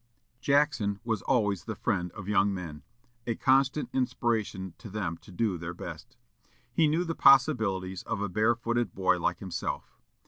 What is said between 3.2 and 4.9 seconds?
a constant inspiration to